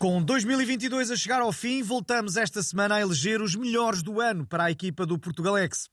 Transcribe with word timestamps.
Com 0.00 0.22
2022 0.22 1.10
a 1.10 1.16
chegar 1.16 1.42
ao 1.42 1.52
fim, 1.52 1.82
voltamos 1.82 2.38
esta 2.38 2.62
semana 2.62 2.94
a 2.94 3.00
eleger 3.02 3.42
os 3.42 3.54
melhores 3.54 4.02
do 4.02 4.18
ano 4.18 4.46
para 4.46 4.64
a 4.64 4.70
equipa 4.70 5.04
do 5.04 5.18
Portugalex. 5.18 5.90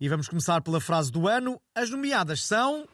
E 0.00 0.08
vamos 0.08 0.26
começar 0.26 0.60
pela 0.60 0.80
frase 0.80 1.12
do 1.12 1.28
ano. 1.28 1.60
As 1.72 1.88
nomeadas 1.88 2.42
são. 2.42 2.84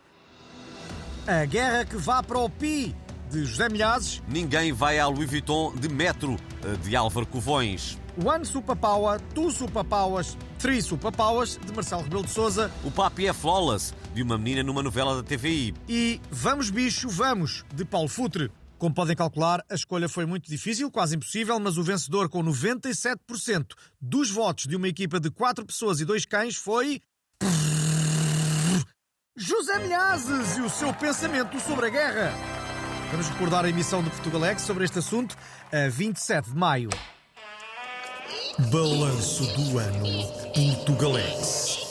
A 1.26 1.46
guerra 1.46 1.86
que 1.86 1.96
vá 1.96 2.22
para 2.22 2.38
o 2.38 2.50
Pi, 2.50 2.94
de 3.30 3.42
José 3.46 3.70
Milhazes. 3.70 4.22
Ninguém 4.28 4.70
vai 4.70 4.98
à 4.98 5.06
Louis 5.06 5.30
Vuitton 5.30 5.74
de 5.74 5.88
metro, 5.88 6.36
de 6.82 6.94
Álvaro 6.94 7.24
Covões. 7.24 7.98
One 8.22 8.44
Superpower, 8.44 9.18
Two 9.34 9.50
Superpowers, 9.50 10.36
Three 10.58 10.82
Superpowers, 10.82 11.58
de 11.64 11.72
Marcelo 11.72 12.02
Rebelo 12.02 12.24
de 12.24 12.32
Souza. 12.32 12.70
O 12.84 12.90
papi 12.90 13.28
é 13.28 13.32
flawless, 13.32 13.94
de 14.12 14.22
uma 14.22 14.36
menina 14.36 14.62
numa 14.62 14.82
novela 14.82 15.16
da 15.16 15.22
TVI. 15.22 15.72
E 15.88 16.20
Vamos 16.30 16.68
Bicho, 16.68 17.08
Vamos, 17.08 17.64
de 17.74 17.82
Paulo 17.82 18.10
Futre. 18.10 18.52
Como 18.80 18.94
podem 18.94 19.14
calcular, 19.14 19.62
a 19.68 19.74
escolha 19.74 20.08
foi 20.08 20.24
muito 20.24 20.48
difícil, 20.48 20.90
quase 20.90 21.14
impossível, 21.14 21.60
mas 21.60 21.76
o 21.76 21.82
vencedor 21.82 22.30
com 22.30 22.42
97% 22.42 23.74
dos 24.00 24.30
votos 24.30 24.64
de 24.64 24.74
uma 24.74 24.88
equipa 24.88 25.20
de 25.20 25.30
4 25.30 25.66
pessoas 25.66 26.00
e 26.00 26.04
2 26.06 26.24
cães 26.24 26.56
foi. 26.56 26.98
José 29.36 29.78
Milhazes 29.80 30.56
e 30.56 30.62
o 30.62 30.70
seu 30.70 30.94
pensamento 30.94 31.60
sobre 31.60 31.88
a 31.88 31.90
guerra. 31.90 32.32
Vamos 33.10 33.28
recordar 33.28 33.66
a 33.66 33.68
emissão 33.68 34.02
do 34.02 34.08
Portugalex 34.08 34.62
sobre 34.62 34.84
este 34.84 34.98
assunto 34.98 35.36
a 35.70 35.90
27 35.90 36.48
de 36.48 36.56
maio. 36.56 36.88
Balanço 38.72 39.44
do 39.56 39.78
ano 39.78 40.06
Portugalex. 40.54 41.89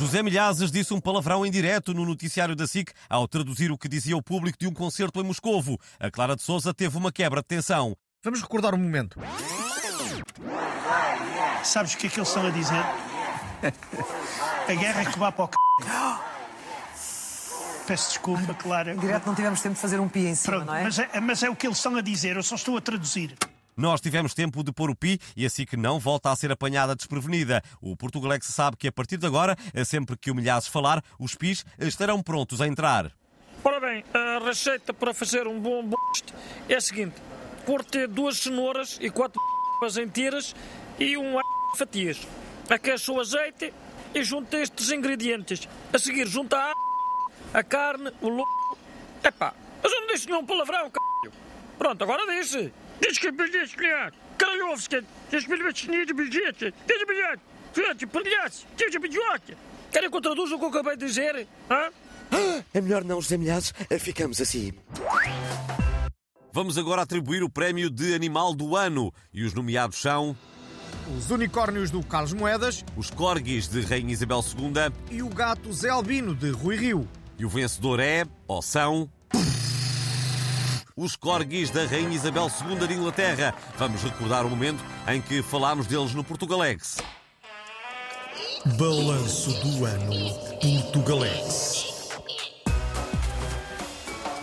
José 0.00 0.22
Milhazes 0.22 0.72
disse 0.72 0.94
um 0.94 1.00
palavrão 1.00 1.44
em 1.44 1.50
direto 1.50 1.92
no 1.92 2.06
noticiário 2.06 2.56
da 2.56 2.66
SIC 2.66 2.90
ao 3.06 3.28
traduzir 3.28 3.70
o 3.70 3.76
que 3.76 3.86
dizia 3.86 4.16
o 4.16 4.22
público 4.22 4.56
de 4.58 4.66
um 4.66 4.72
concerto 4.72 5.20
em 5.20 5.22
Moscovo. 5.22 5.78
A 5.98 6.10
Clara 6.10 6.34
de 6.34 6.40
Souza 6.40 6.72
teve 6.72 6.96
uma 6.96 7.12
quebra 7.12 7.42
de 7.42 7.48
tensão. 7.48 7.94
Vamos 8.24 8.40
recordar 8.40 8.74
um 8.74 8.78
momento. 8.78 9.20
Sabes 11.62 11.92
o 11.92 11.98
que 11.98 12.06
é 12.06 12.10
que 12.10 12.18
eles 12.18 12.28
estão 12.28 12.46
a 12.46 12.50
dizer? 12.50 12.82
A 14.68 14.72
guerra 14.72 15.02
é 15.02 15.04
que 15.04 15.18
vá 15.18 15.30
para 15.30 15.44
o 15.44 15.48
c... 15.48 15.52
Peço 17.86 18.08
desculpa, 18.08 18.54
Clara. 18.54 18.94
Em 18.94 18.98
direto 18.98 19.26
não 19.26 19.34
tivemos 19.34 19.60
tempo 19.60 19.74
de 19.74 19.82
fazer 19.82 20.00
um 20.00 20.08
pi 20.08 20.20
em 20.20 20.34
cima, 20.34 20.56
Pronto, 20.56 20.66
não 20.68 20.76
é? 20.76 20.84
mas, 20.84 20.98
é, 20.98 21.20
mas 21.20 21.42
é 21.42 21.50
o 21.50 21.54
que 21.54 21.66
eles 21.66 21.76
estão 21.76 21.94
a 21.96 22.00
dizer, 22.00 22.36
eu 22.36 22.42
só 22.42 22.54
estou 22.54 22.74
a 22.74 22.80
traduzir. 22.80 23.36
Nós 23.80 23.98
tivemos 23.98 24.34
tempo 24.34 24.62
de 24.62 24.70
pôr 24.70 24.90
o 24.90 24.94
pi 24.94 25.18
e 25.34 25.46
assim 25.46 25.64
que 25.64 25.74
não 25.74 25.98
volta 25.98 26.30
a 26.30 26.36
ser 26.36 26.52
apanhada 26.52 26.94
desprevenida. 26.94 27.62
O 27.80 27.96
Portugalex 27.96 28.48
sabe 28.48 28.76
que 28.76 28.86
a 28.86 28.92
partir 28.92 29.16
de 29.16 29.26
agora, 29.26 29.56
sempre 29.86 30.18
que 30.18 30.30
o 30.30 30.34
falar, 30.70 31.02
os 31.18 31.34
pis 31.34 31.64
estarão 31.78 32.22
prontos 32.22 32.60
a 32.60 32.66
entrar. 32.66 33.10
Ora 33.64 33.80
bem, 33.80 34.04
a 34.12 34.38
receita 34.44 34.92
para 34.92 35.14
fazer 35.14 35.46
um 35.46 35.58
bom 35.58 35.82
boste 35.82 36.34
é 36.68 36.74
a 36.74 36.80
seguinte: 36.82 37.14
corte 37.64 38.06
duas 38.06 38.36
cenouras 38.36 38.98
e 39.00 39.08
quatro 39.08 39.40
em 39.98 40.08
tiras 40.08 40.54
e 40.98 41.16
um 41.16 41.38
a 41.38 41.42
fatias. 41.78 42.20
Aquece 42.68 43.10
o 43.10 43.18
azeite 43.18 43.72
e 44.14 44.22
junta 44.22 44.58
estes 44.58 44.92
ingredientes. 44.92 45.66
A 45.90 45.98
seguir, 45.98 46.26
junta 46.28 46.58
a 46.60 46.74
a 47.58 47.62
carne, 47.62 48.12
o 48.20 48.28
lobo. 48.28 48.76
Epá, 49.24 49.54
mas 49.82 49.90
eu 49.90 50.00
não 50.02 50.06
disse 50.08 50.26
nenhum 50.26 50.44
palavrão, 50.44 50.88
c. 50.88 50.99
Pronto, 51.80 52.04
agora 52.04 52.26
disse. 52.26 52.70
Diz 53.00 53.18
que 53.18 53.30
bilhete, 53.32 53.74
mulher. 53.74 54.12
Karajovska, 54.36 55.02
diz 55.30 55.46
bilhete, 55.46 55.86
de 55.86 56.12
bilhete, 56.12 56.74
diz 56.86 57.06
bilhete. 57.08 57.42
Filhote, 57.72 58.06
palhaço, 58.06 58.66
diz 58.76 58.94
bilhete. 59.00 59.56
Querem 59.90 60.10
que 60.10 60.16
eu 60.16 60.20
traduza 60.20 60.56
o 60.56 60.58
que 60.58 60.64
eu 60.66 60.68
acabei 60.68 60.96
de 60.98 61.06
dizer? 61.06 61.48
Hã? 61.70 61.90
É 62.74 62.80
melhor 62.82 63.02
não, 63.02 63.18
José 63.22 63.38
Milhazes. 63.38 63.72
Ficamos 63.98 64.42
assim. 64.42 64.74
Vamos 66.52 66.76
agora 66.76 67.00
atribuir 67.00 67.42
o 67.42 67.48
prémio 67.48 67.88
de 67.88 68.14
Animal 68.14 68.54
do 68.54 68.76
Ano. 68.76 69.10
E 69.32 69.42
os 69.42 69.54
nomeados 69.54 70.02
são 70.02 70.36
Os 71.16 71.30
unicórnios 71.30 71.90
do 71.90 72.04
Carlos 72.04 72.34
Moedas 72.34 72.84
os 72.94 73.10
Corgis 73.10 73.68
de 73.68 73.80
Rainha 73.80 74.12
Isabel 74.12 74.44
II 74.44 75.16
e 75.16 75.22
o 75.22 75.30
gato 75.30 75.72
Zé 75.72 75.88
Albino, 75.88 76.34
de 76.34 76.50
Rui 76.50 76.76
Rio. 76.76 77.08
e 77.38 77.44
o 77.46 77.48
vencedor 77.48 78.00
é, 78.00 78.26
ou 78.46 78.60
são... 78.60 79.10
Os 81.02 81.16
Corgis 81.16 81.70
da 81.70 81.86
Rainha 81.86 82.14
Isabel 82.14 82.46
II 82.60 82.86
de 82.86 82.92
Inglaterra. 82.92 83.54
Vamos 83.78 84.02
recordar 84.02 84.44
o 84.44 84.50
momento 84.50 84.84
em 85.08 85.18
que 85.18 85.40
falámos 85.40 85.86
deles 85.86 86.12
no 86.12 86.22
Portugalex. 86.22 86.98
Balanço 88.76 89.50
do 89.62 89.86
ano 89.86 90.12
Portugalex. 90.60 91.88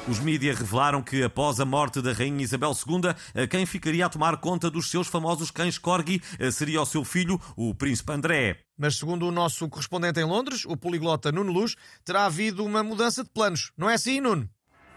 Os 0.07 0.17
mídias 0.17 0.57
revelaram 0.57 1.03
que, 1.03 1.21
após 1.21 1.59
a 1.59 1.65
morte 1.65 2.01
da 2.01 2.11
Rainha 2.11 2.43
Isabel 2.43 2.71
II, 2.71 3.47
quem 3.47 3.67
ficaria 3.67 4.07
a 4.07 4.09
tomar 4.09 4.37
conta 4.37 4.71
dos 4.71 4.89
seus 4.89 5.07
famosos 5.07 5.51
cães 5.51 5.77
Corgi 5.77 6.23
seria 6.51 6.81
o 6.81 6.87
seu 6.87 7.03
filho, 7.03 7.39
o 7.55 7.75
Príncipe 7.75 8.13
André. 8.13 8.61
Mas 8.75 8.95
segundo 8.95 9.27
o 9.27 9.31
nosso 9.31 9.69
correspondente 9.69 10.19
em 10.19 10.23
Londres, 10.23 10.65
o 10.65 10.75
poliglota 10.75 11.31
Nuno 11.31 11.51
Luz, 11.51 11.75
terá 12.03 12.25
havido 12.25 12.65
uma 12.65 12.81
mudança 12.81 13.23
de 13.23 13.29
planos. 13.29 13.71
Não 13.77 13.87
é 13.87 13.93
assim, 13.93 14.19
Nuno? 14.19 14.49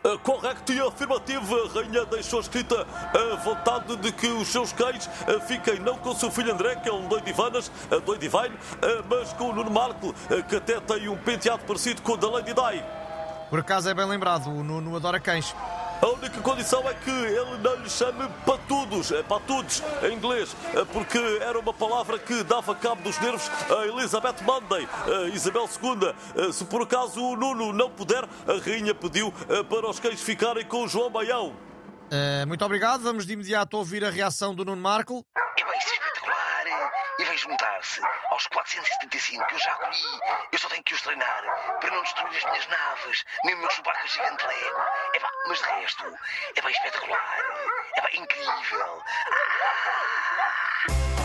Uh, 0.03 0.19
correto 0.21 0.73
e 0.73 0.81
afirmativo, 0.81 1.57
a 1.57 1.69
rainha 1.75 2.07
deixou 2.07 2.41
escrita 2.41 2.87
a 3.13 3.37
vontade 3.37 3.97
de 3.97 4.11
que 4.11 4.29
os 4.29 4.49
seus 4.49 4.73
cães 4.73 5.07
uh, 5.07 5.39
fiquem 5.47 5.79
não 5.79 5.99
com 5.99 6.11
o 6.11 6.15
seu 6.15 6.31
filho 6.31 6.55
André, 6.55 6.77
que 6.77 6.89
é 6.89 6.93
um 6.93 7.07
doido 7.07 7.29
Ivanas, 7.29 7.69
uh, 7.69 8.01
doido 8.01 8.27
mas 9.11 9.33
com 9.35 9.51
o 9.51 9.53
Nuno 9.53 9.71
Marco, 9.71 10.15
que 10.49 10.57
até 10.57 10.81
tem 10.81 11.09
um 11.09 11.17
penteado 11.19 11.65
parecido 11.65 12.01
com 12.01 12.13
o 12.13 12.17
da 12.17 12.31
Lady 12.31 12.55
Di. 12.55 12.83
Por 13.51 13.59
acaso 13.59 13.91
é 13.91 13.95
bem 13.95 14.07
lembrado, 14.07 14.49
o 14.49 14.65
Nuno 14.65 14.97
adora 14.97 15.21
cães. 15.21 15.55
A 16.03 16.07
única 16.07 16.41
condição 16.41 16.89
é 16.89 16.95
que 16.95 17.11
ele 17.11 17.59
não 17.59 17.75
lhe 17.77 17.91
chame 17.91 18.27
patudos, 18.47 19.13
é 19.13 19.23
patudos 19.23 19.83
em 20.03 20.15
inglês, 20.15 20.53
uh, 20.53 20.87
porque 20.93 21.19
era 21.43 21.59
uma 21.59 21.75
palavra 21.75 22.19
que 22.19 22.43
dava 22.43 22.75
cabo 22.75 23.03
dos 23.03 23.19
nervos 23.21 23.51
a 23.71 23.87
Elizabeth 23.87 24.43
Monday, 24.43 24.89
a 25.07 25.29
Isabel 25.29 25.69
II. 25.69 26.49
Uh, 26.49 26.53
se 26.53 26.65
por 26.65 26.83
acaso 26.83 27.23
o 27.23 27.37
Nuno 27.37 27.73
não 27.73 27.91
puder, 27.91 28.25
a 28.25 28.65
rainha 28.65 28.95
pediu 28.95 29.29
uh, 29.29 29.65
para 29.65 29.89
os 29.89 30.01
cães 30.01 30.23
ficarem 30.23 30.65
com 30.65 30.85
o 30.85 30.89
João 30.89 31.11
Baião. 31.11 31.55
Eh, 32.13 32.45
muito 32.45 32.65
obrigado, 32.65 33.03
vamos 33.03 33.25
de 33.25 33.35
imediato 33.35 33.77
ouvir 33.77 34.05
a 34.05 34.11
reação 34.11 34.53
do 34.53 34.65
Nuno 34.65 34.83
Marco. 34.83 35.25
É 35.57 35.65
bem, 35.65 35.79
isso 35.79 35.91
é 35.91 35.95
espetacular. 35.95 36.80
E 37.19 37.25
vem 37.25 37.37
juntar-se 37.39 38.01
aos 38.31 38.47
475 38.49 39.47
que 39.47 39.55
eu 39.55 39.59
já 39.59 39.75
colhi. 39.75 40.21
Eu 40.53 40.59
só 40.59 40.69
tenho 40.69 40.83
que 40.83 40.95
os 40.95 41.03
treinar 41.03 41.43
para 41.81 41.91
não 41.91 42.03
destruir 42.03 42.37
as 42.37 42.45
minhas 42.45 42.67
naves, 42.69 43.25
nem 43.45 43.55
o 43.55 43.59
meu 43.59 43.71
Chewbacca 43.71 44.07
gigante 44.07 44.47
Lego. 44.47 44.81
É 45.15 45.21
pá, 45.21 45.31
mas 45.47 45.59
de 45.59 45.65
resto, 45.65 46.19
é 46.57 46.61
bem 46.61 46.73
espetacular. 46.73 47.39
É 47.97 48.01
bem 48.01 48.21
incrível. 48.21 49.05
Ah! 49.33 51.20